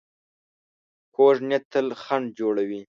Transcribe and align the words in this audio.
کوږ 1.15 1.35
نیت 1.49 1.63
تل 1.71 1.87
خنډ 2.01 2.27
جوړوي 2.39 2.81